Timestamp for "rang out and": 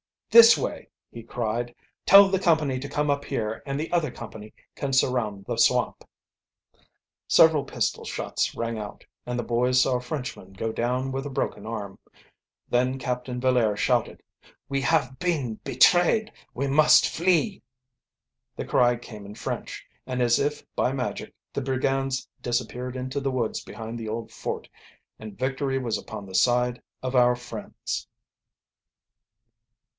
8.55-9.37